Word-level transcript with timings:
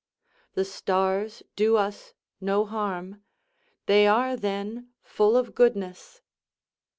The 0.55 0.65
stars 0.65 1.43
do 1.55 1.77
us 1.77 2.15
no 2.39 2.65
harm; 2.65 3.21
they 3.85 4.07
are 4.07 4.35
then 4.35 4.89
full 5.03 5.37
of 5.37 5.53
goodness. 5.53 6.21